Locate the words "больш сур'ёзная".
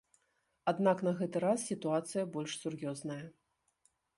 2.37-3.23